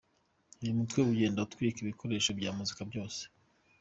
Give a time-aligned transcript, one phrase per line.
[0.61, 3.21] Uyu mutwe ugenda utwika ibikoresho bya muzika byose.